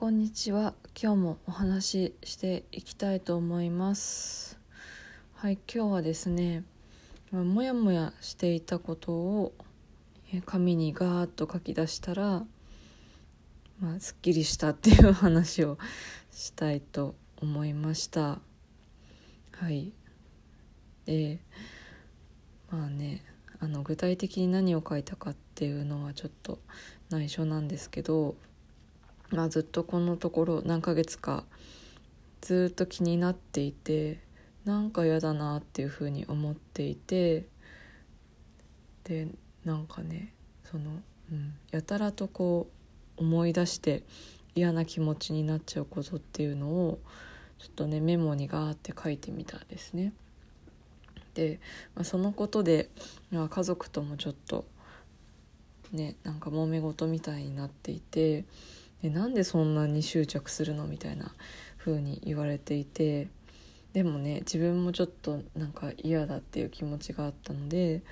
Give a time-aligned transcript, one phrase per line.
[0.00, 0.74] こんにちは。
[0.94, 4.56] 今日もお話ししていきたいと思います。
[5.34, 6.62] はい今日はですね
[7.32, 9.54] まあもやもやしていたことを
[10.46, 12.44] 紙にガーッと書き出したら
[13.80, 15.78] まあすっきりしたっていう話を
[16.30, 18.38] したいと思いました。
[19.50, 19.92] はい。
[21.06, 21.40] で
[22.70, 23.24] まあね
[23.58, 26.60] あの具体的に何を書いたかっていうのはちょっと
[27.10, 28.36] 内緒なんですけど
[29.30, 31.44] まあ、ずっとこのところ何ヶ月か
[32.40, 34.20] ずっと気になっていて
[34.64, 37.46] なんか嫌だなっていうふうに思っていて
[39.04, 39.28] で
[39.64, 40.32] なんかね
[40.70, 40.90] その、
[41.32, 42.68] うん、やたらとこ
[43.18, 44.02] う思い出して
[44.54, 46.98] 嫌な気持ちになっちゃうことっていうのを
[47.58, 50.12] ちょっとねメモにガーって書いてみたんですね。
[51.34, 51.60] で、
[51.94, 52.88] まあ、そのことで、
[53.30, 54.64] まあ、家族ともちょっと
[55.92, 58.44] ねなんか揉め事みたいになっていて
[59.02, 60.86] でなんでそんなに執着するの？
[60.86, 61.32] みたいな
[61.78, 63.28] 風に言われていて
[63.92, 68.02] でもね自分もちょっとなんか嫌だっていう気持ちがあったので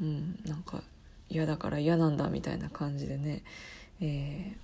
[0.00, 0.82] うんなんか
[1.30, 3.42] 嫌だから嫌なんだみたいな感じでね、
[4.00, 4.56] え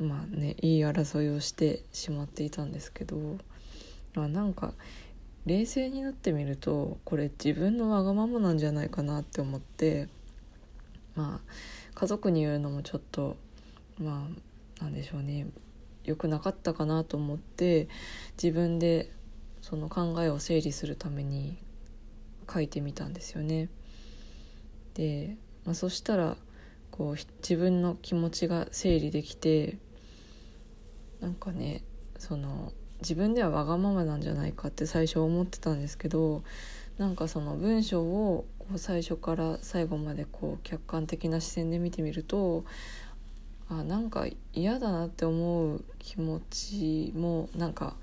[0.00, 3.16] ー、まあねいい争いをしてしまっていたんですけど、
[4.14, 4.72] まあ、なんか
[5.46, 10.08] 冷静になってみるとこれ自分のわがままなんじゃないかなって思って
[11.14, 11.52] まあ
[11.94, 13.36] 家族に言うのもちょっと
[13.98, 14.28] ま
[14.80, 15.46] あなんでしょうね
[16.04, 17.88] 良くなかったかなと思って
[18.42, 19.10] 自分で
[19.60, 21.58] その考えを整理するために
[22.50, 23.68] 書いてみたんですよね。
[24.94, 26.36] で、まあ、そしたら
[26.90, 29.76] こう自分の気持ちが整理できて
[31.20, 31.82] なんかね
[32.18, 36.42] その自分ではわがままなんじゃないかって最初思ってたんですけど
[36.96, 38.44] なんかその文章を
[38.76, 42.64] 最初から最後までこう客観的な視線で見てみると
[43.70, 47.96] あなんか嫌だなって思う気持ちもなんか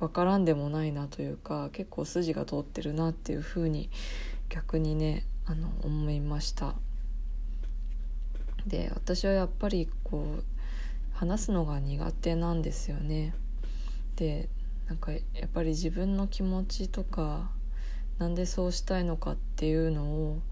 [0.00, 3.90] 分からんでもないなというか結構筋が通ってるなっていうふうに
[4.48, 6.74] 逆にねあの思いました。
[8.66, 10.44] で私はやっぱりこう
[11.12, 13.34] 話すのが苦手なんですよね。
[14.16, 14.48] で
[14.88, 17.50] なんかやっぱり自分の気持ちとか
[18.18, 20.42] なんでそうしたいのかっていうのを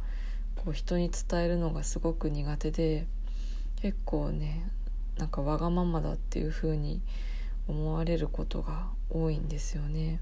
[0.57, 3.07] こう人に伝えるのがすごく苦手で
[3.83, 4.63] 結構ね
[5.19, 7.03] なんかわがままだっていう風に
[7.67, 10.21] 思われることが多いんですよね。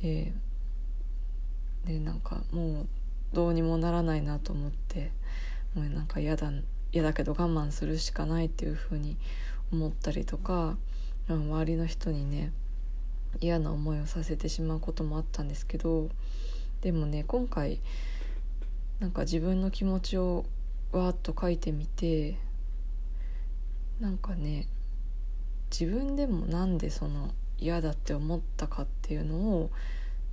[0.00, 0.32] で
[1.84, 2.86] でなんかもう
[3.32, 5.10] どうにもならないなと思って
[5.74, 6.52] もうなんか嫌だ
[6.92, 9.16] 嫌だけど我慢するしかないっていう風に
[9.72, 10.76] 思ったりとか
[11.28, 12.52] 周りの人にね
[13.40, 16.08] 嫌な思いをさせてしまうこともあったんですけど
[16.82, 17.80] でもね今回
[19.00, 20.46] なんか自分の気持ちを
[20.96, 22.38] わーっと書いてみて
[24.00, 24.66] なんかね
[25.70, 29.70] 自分でもなんでその嫌だって思ったかっていうのを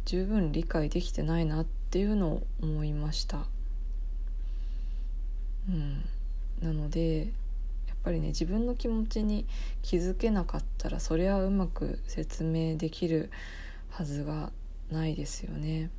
[0.05, 3.45] 十分理解できてないなっていうのを思いました。
[5.69, 6.05] うん。
[6.61, 7.19] なので
[7.87, 9.45] やっぱりね自分の気持ちに
[9.81, 13.31] 気づけなかったらそれはうまく説明できる
[13.89, 14.51] はずが
[14.91, 15.89] ないですよね。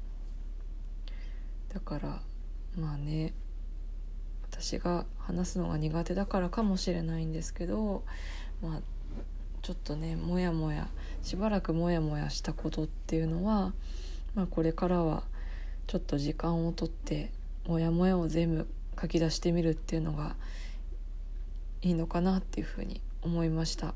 [1.72, 2.22] だから
[2.76, 3.32] まあね
[4.60, 8.04] 私が話すのが苦手だからかもしれないんですけど
[8.62, 8.80] まあ
[9.62, 10.88] ちょっとねモヤモヤ
[11.22, 13.72] しばらくモヤモヤしたことっていうのは、
[14.34, 15.24] まあ、これからは
[15.88, 17.32] ちょっと時間をとって
[17.66, 18.68] モヤモヤを全部
[19.00, 20.36] 書き出してみるっていうのが
[21.82, 23.94] いいのかなっていうふうに思いました。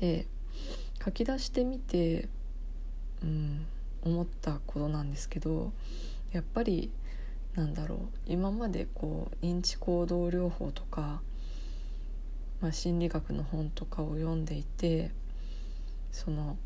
[0.00, 0.26] で
[1.04, 2.28] 書き出してみて、
[3.22, 3.66] うん、
[4.02, 5.72] 思ったことなんですけど
[6.32, 6.90] やっぱり
[7.54, 7.98] なんだろう。
[8.26, 11.20] 今までこう認知行動療法とか、
[12.60, 15.10] まあ、心理学の本とかを読んでいて
[16.10, 16.56] その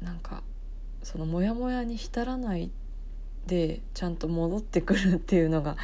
[0.00, 0.42] なんか
[1.02, 2.70] そのモヤモヤに浸らない
[3.46, 5.76] でちゃんと戻ってくるっていうのが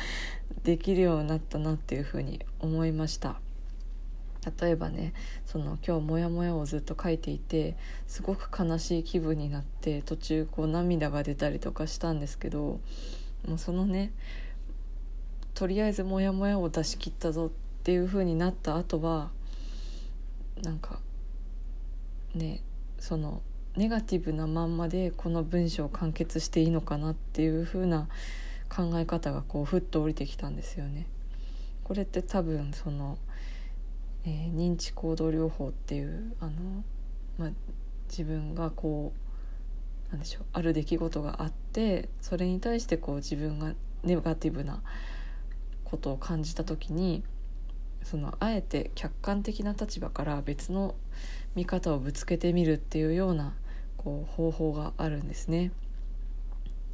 [0.64, 3.40] できるようになったなっていうふうに思いました。
[4.58, 5.12] 例えばね
[5.44, 7.76] その今日モヤモヤをずっと書いていて
[8.06, 12.80] すごく悲しい気分になって途中こう涙が出たりとかしたんですけど
[13.46, 14.12] もうそのね
[15.54, 17.50] とりあえずモヤモヤを出し切ったぞっ
[17.82, 19.30] ていう風になった後は
[20.62, 21.00] なんか
[22.34, 22.62] ね
[22.98, 23.42] その
[23.76, 28.08] ネガティブなまんまでこの文章を完結していいのかなっていう風な
[28.68, 31.06] 考え方がこうふっと降りてきたんですよね。
[31.84, 33.18] これって多分その、
[34.24, 36.84] えー、認知行動療法っていうあの、
[37.38, 37.50] まあ、
[38.08, 39.29] 自分がこう
[40.10, 44.82] なんでしょうある出来事があってそれに対してこう自分がネガティブな
[45.84, 47.22] ことを感じた時に
[48.02, 50.94] そのあえて客観的な立場から別の
[51.54, 53.54] 見方をぶつけてみるっていうような
[53.96, 55.72] こう方法があるんですね。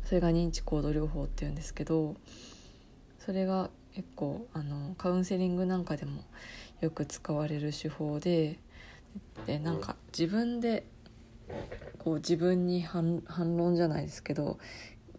[0.04, 2.14] それが認知行動療法っていうんですけど
[3.19, 6.22] それが結構あのカウンセリングなんかでも
[6.80, 8.60] よく使われる手法で
[9.46, 10.84] でなんか自分で
[11.98, 13.22] こう自分に反
[13.56, 14.58] 論じゃないですけど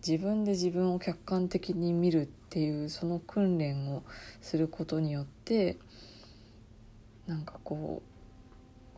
[0.06, 4.04] 自分で自分を客観的に見るっていうその訓練を
[4.42, 5.78] することによって
[7.26, 8.02] なんかこ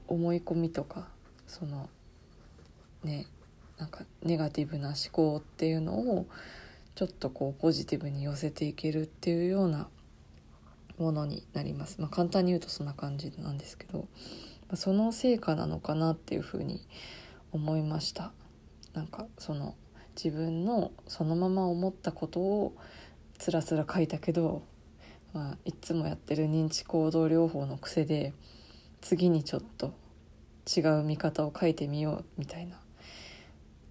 [0.07, 1.07] う思い込みとか
[1.47, 1.89] その
[3.03, 3.25] ね
[3.77, 6.27] なんかネガティブな思考っていうのを
[6.95, 9.87] ちょっとこうポジティブに寄せていけるっていうような
[10.97, 12.01] ものになります。
[12.01, 14.05] まあ、簡単に言うとそんな感じなんですけど、
[14.75, 16.85] その成果なのかなっていうふうに
[17.51, 18.31] 思いました。
[18.93, 19.75] なんかその
[20.21, 22.75] 自分のそのまま思ったことを
[23.37, 24.63] つらつら書いたけど、
[25.33, 28.33] まあ、いつもやってる認知行動療法の癖で
[29.01, 29.93] 次にちょっと
[30.67, 32.79] 違う見方を書いてみようみたいな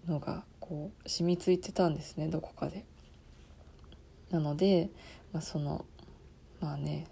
[0.07, 2.85] のがこう染みついてたんですねどこかで。
[4.31, 4.91] なので、
[5.33, 5.87] まあ、その
[6.61, 7.07] まあね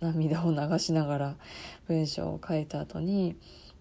[0.00, 1.36] 涙を流しながら
[1.88, 3.36] 文章を書いた後に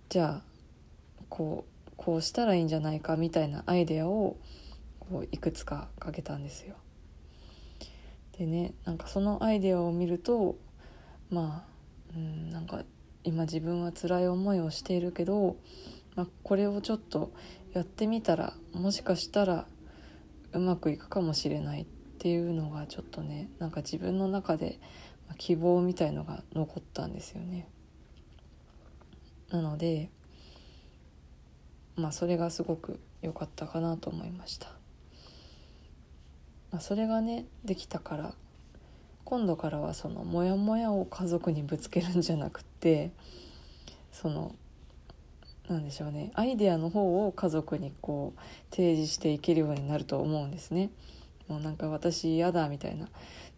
[0.10, 4.38] じゃあこうこうしたらいいんじゃないかみたいなアイデアを
[5.00, 6.76] こういくつかかけたんですよ。
[8.38, 10.56] でねなんかそのアイデアを見ると
[11.30, 12.84] まあうんなんか
[13.24, 15.58] 今自分は辛い思いをしているけど、
[16.16, 17.32] まあ、これをちょっと
[17.74, 19.68] やってみたらもしかしたら
[20.54, 21.86] うまくいくかもしれないっ
[22.18, 24.80] ていうのがちょっとねなんか自分の中で
[25.38, 27.68] 希望みたいのが残ったんですよね。
[29.50, 30.10] なので
[31.96, 34.68] まあそれがすごく良かったかなと思いました。
[36.72, 38.34] まあ、それがねできたから
[39.26, 43.12] 今度からはそのモヤモヤを家族にぶつけるんじゃなくって
[44.12, 44.56] その
[45.68, 50.90] なんでしょうねアイデアの方を家族にこう提示していけるようになると思うんですね。
[51.48, 53.08] もうなんか私嫌だみたいな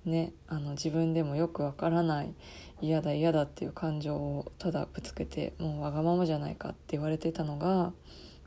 [0.06, 2.34] ねあの自分でもよくわからない
[2.82, 7.94] 嫌だ嫌だっていう感情をただぶつけてもうわがままじゃないかって言われてたのが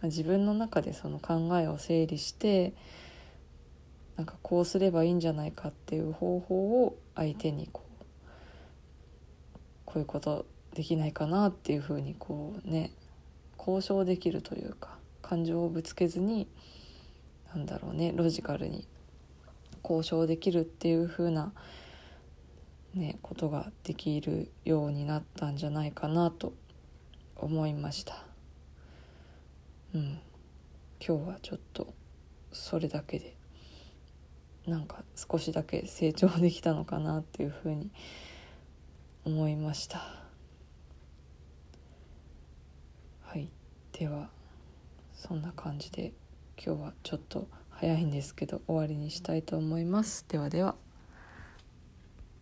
[0.03, 2.75] 自分の中でその考えを整理して
[4.17, 8.05] なんかこうすればいいんじゃないかっていう方法を相手にこう
[9.85, 12.93] こういうことできないかなっていうふうにこうね
[13.59, 16.49] 交渉できるというか感情をぶつけずに
[17.55, 18.87] なんだろうねロジカルに
[19.85, 21.53] 交渉できるっていう風な
[22.95, 26.55] ねことができるようになったんじゃないかなと
[27.37, 28.25] 思いました。
[29.95, 30.19] うん。
[31.07, 31.93] 今日はちょっと
[32.53, 33.37] それだけで
[34.67, 37.91] なんか少しだけ成長できたのかなっていうふうに
[39.25, 39.99] 思いました。
[43.23, 43.51] はい。
[43.93, 44.31] では
[45.15, 46.13] そんな感じで
[46.57, 47.49] 今日はちょっと
[47.81, 50.25] 早いんですけど終わりにしたいと思います。
[50.29, 50.84] ではでは。